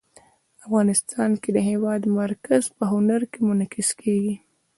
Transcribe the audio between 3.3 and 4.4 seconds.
کې منعکس کېږي.